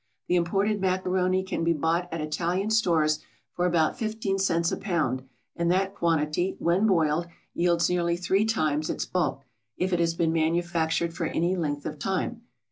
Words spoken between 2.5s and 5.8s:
stores for about fifteen cents a pound; and